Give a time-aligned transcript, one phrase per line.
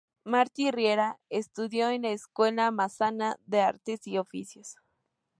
[0.23, 4.77] Martí Riera estudió en la Escuela Massana de Artes y Oficios.